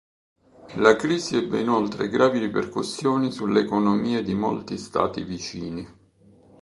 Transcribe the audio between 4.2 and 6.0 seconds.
di molti Stati vicini.